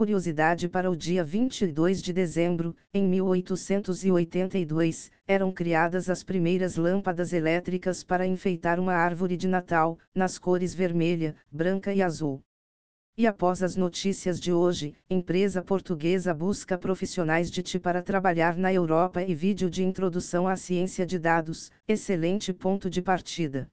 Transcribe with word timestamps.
Curiosidade 0.00 0.66
para 0.66 0.90
o 0.90 0.96
dia 0.96 1.22
22 1.22 2.00
de 2.00 2.10
dezembro, 2.10 2.74
em 2.94 3.06
1882, 3.06 5.10
eram 5.28 5.52
criadas 5.52 6.08
as 6.08 6.24
primeiras 6.24 6.76
lâmpadas 6.76 7.34
elétricas 7.34 8.02
para 8.02 8.26
enfeitar 8.26 8.80
uma 8.80 8.94
árvore 8.94 9.36
de 9.36 9.46
Natal, 9.46 9.98
nas 10.14 10.38
cores 10.38 10.72
vermelha, 10.72 11.36
branca 11.52 11.92
e 11.92 12.00
azul. 12.00 12.42
E 13.14 13.26
após 13.26 13.62
as 13.62 13.76
notícias 13.76 14.40
de 14.40 14.50
hoje, 14.50 14.94
empresa 15.10 15.60
portuguesa 15.60 16.32
busca 16.32 16.78
profissionais 16.78 17.50
de 17.50 17.62
TI 17.62 17.78
para 17.78 18.02
trabalhar 18.02 18.56
na 18.56 18.72
Europa 18.72 19.22
e 19.22 19.34
vídeo 19.34 19.68
de 19.68 19.84
introdução 19.84 20.48
à 20.48 20.56
ciência 20.56 21.04
de 21.04 21.18
dados, 21.18 21.70
excelente 21.86 22.54
ponto 22.54 22.88
de 22.88 23.02
partida 23.02 23.68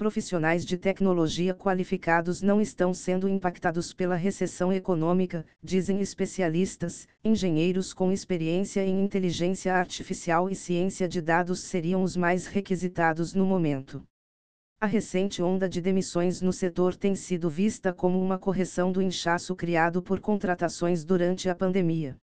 profissionais 0.00 0.64
de 0.64 0.78
tecnologia 0.78 1.52
qualificados 1.52 2.40
não 2.40 2.58
estão 2.58 2.94
sendo 2.94 3.28
impactados 3.28 3.92
pela 3.92 4.14
recessão 4.14 4.72
econômica, 4.72 5.44
dizem 5.62 6.00
especialistas. 6.00 7.06
Engenheiros 7.22 7.92
com 7.92 8.10
experiência 8.10 8.82
em 8.82 9.04
inteligência 9.04 9.74
artificial 9.74 10.48
e 10.48 10.54
ciência 10.54 11.06
de 11.06 11.20
dados 11.20 11.60
seriam 11.60 12.02
os 12.02 12.16
mais 12.16 12.46
requisitados 12.46 13.34
no 13.34 13.44
momento. 13.44 14.02
A 14.80 14.86
recente 14.86 15.42
onda 15.42 15.68
de 15.68 15.82
demissões 15.82 16.40
no 16.40 16.50
setor 16.50 16.96
tem 16.96 17.14
sido 17.14 17.50
vista 17.50 17.92
como 17.92 18.18
uma 18.18 18.38
correção 18.38 18.90
do 18.90 19.02
inchaço 19.02 19.54
criado 19.54 20.02
por 20.02 20.18
contratações 20.18 21.04
durante 21.04 21.46
a 21.46 21.54
pandemia. 21.54 22.16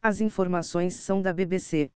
As 0.00 0.20
informações 0.20 0.94
são 0.94 1.20
da 1.20 1.32
BBC. 1.32 1.90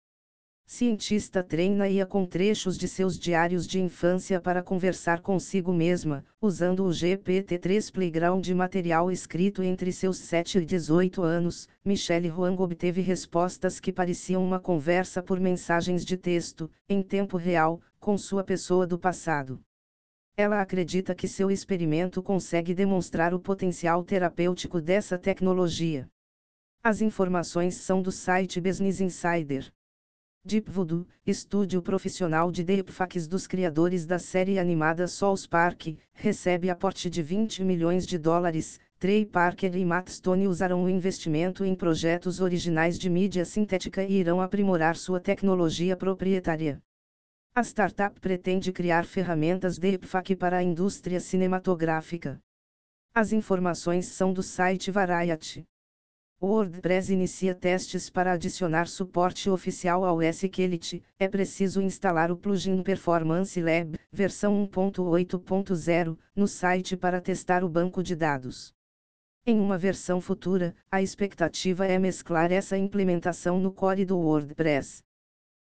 Cientista 0.66 1.42
treina 1.42 1.86
IA 1.86 2.06
com 2.06 2.24
trechos 2.24 2.78
de 2.78 2.88
seus 2.88 3.18
diários 3.18 3.66
de 3.66 3.78
infância 3.78 4.41
para 4.41 4.62
conversar 4.62 5.20
consigo 5.20 5.74
mesma, 5.74 6.24
usando 6.41 6.86
o 6.86 6.88
GPT-3 6.88 7.92
Playground 7.92 8.42
de 8.42 8.55
material 8.55 9.12
escrito 9.12 9.62
entre 9.62 9.92
seus 9.92 10.16
7 10.16 10.58
e 10.58 10.64
18 10.64 11.22
anos. 11.22 11.69
Michelle 11.84 12.30
Huang 12.30 12.62
obteve 12.62 13.03
respostas 13.03 13.78
que 13.78 13.92
pareciam 13.92 14.42
uma 14.42 14.58
conversa 14.58 15.22
por 15.22 15.38
mensagens 15.38 16.03
de 16.03 16.16
texto, 16.16 16.70
em 16.88 17.03
tempo 17.03 17.36
real, 17.36 17.78
com 18.00 18.16
sua 18.16 18.42
pessoa 18.42 18.86
do 18.86 18.98
passado. 18.98 19.60
Ela 20.34 20.62
acredita 20.62 21.14
que 21.14 21.28
seu 21.28 21.50
experimento 21.50 22.22
consegue 22.22 22.75
demonstrar 22.75 23.34
o 23.34 23.38
potencial 23.38 24.03
terapêutico 24.03 24.81
dessa 24.81 25.19
tecnologia. 25.19 26.08
As 26.83 27.03
informações 27.03 27.75
são 27.77 28.00
do 28.00 28.10
site 28.10 28.62
Business 28.62 29.00
Insider. 29.00 29.70
Deep 30.47 30.70
Voodoo, 30.70 31.06
estúdio 31.27 31.81
profissional 31.81 32.53
de 32.53 32.62
deepfakes 32.62 33.27
dos 33.27 33.47
criadores 33.47 34.05
da 34.05 34.19
série 34.19 34.59
animada 34.59 35.09
South 35.09 35.48
Park, 35.48 35.97
recebe 36.12 36.69
aporte 36.69 37.09
de 37.09 37.23
20 37.23 37.64
milhões 37.64 38.06
de 38.06 38.19
dólares. 38.19 38.78
Trey 38.98 39.25
Parker 39.25 39.75
e 39.75 39.83
Matt 39.87 40.11
Stone 40.11 40.47
usarão 40.47 40.84
o 40.84 40.91
investimento 40.91 41.65
em 41.65 41.75
projetos 41.75 42.42
originais 42.42 42.98
de 42.98 43.09
mídia 43.09 43.47
sintética 43.47 44.05
e 44.05 44.19
irão 44.19 44.39
aprimorar 44.39 44.98
sua 44.98 45.19
tecnologia 45.19 45.97
proprietária. 45.97 46.78
A 47.55 47.65
startup 47.65 48.20
pretende 48.20 48.70
criar 48.70 49.06
ferramentas 49.06 49.78
deepfake 49.78 50.37
para 50.37 50.59
a 50.59 50.62
indústria 50.62 51.20
cinematográfica. 51.20 52.39
As 53.15 53.33
informações 53.33 54.09
são 54.09 54.31
do 54.31 54.42
site 54.42 54.91
Variety. 54.91 55.65
O 56.45 56.47
WordPress 56.47 57.11
inicia 57.11 57.55
testes 57.55 58.11
para 58.11 58.33
adicionar 58.33 58.87
suporte 58.87 59.48
oficial 59.48 60.05
ao 60.05 60.20
SQLite. 60.20 61.03
É 61.19 61.27
preciso 61.27 61.81
instalar 61.81 62.31
o 62.31 62.37
plugin 62.37 62.83
Performance 62.83 63.59
Lab, 63.62 63.98
versão 64.12 64.69
1.8.0, 64.69 66.19
no 66.37 66.47
site 66.47 66.98
para 66.98 67.19
testar 67.19 67.65
o 67.65 67.69
banco 67.70 68.03
de 68.03 68.15
dados. 68.15 68.75
Em 69.47 69.59
uma 69.59 69.78
versão 69.78 70.20
futura, 70.20 70.77
a 70.91 71.00
expectativa 71.00 71.87
é 71.87 71.98
mesclar 71.98 72.53
essa 72.53 72.77
implementação 72.77 73.59
no 73.59 73.72
core 73.72 74.05
do 74.05 74.19
WordPress. 74.19 75.03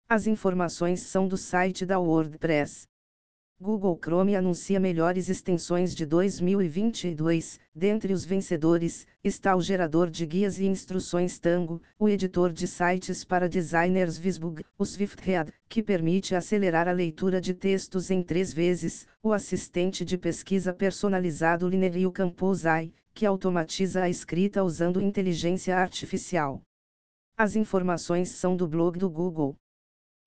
As 0.06 0.26
informações 0.26 1.00
são 1.00 1.26
do 1.26 1.38
site 1.38 1.86
da 1.86 1.98
WordPress. 1.98 2.86
Google 3.58 3.98
Chrome 3.98 4.36
anuncia 4.36 4.78
melhores 4.78 5.30
extensões 5.30 5.94
de 5.94 6.04
2022. 6.04 7.58
Dentre 7.74 8.12
os 8.12 8.22
vencedores, 8.22 9.06
está 9.24 9.56
o 9.56 9.62
gerador 9.62 10.10
de 10.10 10.26
guias 10.26 10.58
e 10.58 10.66
instruções 10.66 11.38
Tango, 11.38 11.80
o 11.98 12.06
editor 12.06 12.52
de 12.52 12.66
sites 12.66 13.24
para 13.24 13.48
designers 13.48 14.18
Visbug, 14.18 14.62
o 14.76 14.84
SwiftRead, 14.84 15.50
que 15.70 15.82
permite 15.82 16.34
acelerar 16.34 16.86
a 16.86 16.92
leitura 16.92 17.40
de 17.40 17.54
textos 17.54 18.10
em 18.10 18.22
três 18.22 18.52
vezes, 18.52 19.06
o 19.22 19.32
assistente 19.32 20.04
de 20.04 20.18
pesquisa 20.18 20.74
personalizado 20.74 21.66
Liner 21.66 21.96
e 21.96 22.06
o 22.06 22.12
Compose 22.12 22.92
que 23.14 23.24
automatiza 23.24 24.02
a 24.02 24.10
escrita 24.10 24.62
usando 24.62 25.00
inteligência 25.00 25.74
artificial. 25.78 26.60
As 27.38 27.56
informações 27.56 28.28
são 28.28 28.54
do 28.54 28.68
blog 28.68 28.98
do 28.98 29.08
Google. 29.08 29.56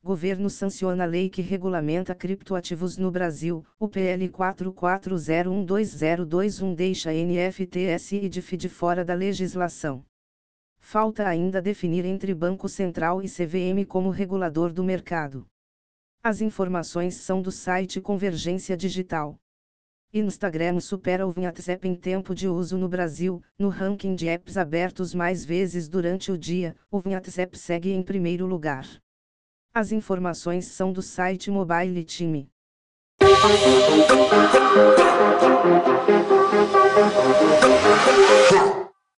Governo 0.02 0.50
sanciona 0.50 1.04
a 1.04 1.06
lei 1.06 1.30
que 1.30 1.42
regulamenta 1.42 2.16
criptoativos 2.16 2.98
no 2.98 3.12
Brasil. 3.12 3.66
O 3.78 3.90
PL 3.90 4.30
44012021 4.30 6.74
deixa 6.74 7.12
NFTS 7.12 8.14
e 8.14 8.30
DFID 8.30 8.70
fora 8.70 9.04
da 9.04 9.14
legislação. 9.14 10.06
Falta 10.80 11.28
ainda 11.28 11.62
definir 11.62 12.06
entre 12.06 12.34
Banco 12.34 12.70
Central 12.70 13.22
e 13.22 13.28
CVM 13.28 13.86
como 13.86 14.09
regulador 14.09 14.72
do 14.72 14.86
mercado. 14.86 15.46
As 16.24 16.40
informações 16.40 17.16
são 17.16 17.42
do 17.42 17.52
site 17.52 18.00
Convergência 18.00 18.78
Digital. 18.78 19.38
Instagram 20.14 20.80
supera 20.80 21.28
o 21.28 21.34
WhatsApp 21.38 21.86
em 21.86 21.94
tempo 21.94 22.34
de 22.34 22.48
uso 22.48 22.78
no 22.78 22.88
Brasil, 22.88 23.44
no 23.59 23.68
ranking 23.68 24.16
de 24.16 24.30
apps 24.30 24.56
abertos 24.56 25.14
mais 25.14 25.44
vezes 25.44 25.90
durante 25.90 26.32
o 26.32 26.38
dia, 26.38 26.74
o 26.90 27.02
WhatsApp 27.06 27.59
segue 27.59 27.92
em 27.92 28.02
primeiro 28.02 28.46
lugar. 28.46 28.88
As 29.74 29.91
informações 29.91 30.66
são 30.66 30.91
do 30.91 31.02
site 31.02 31.52
Mobile 31.52 32.03
Time. 32.03 32.50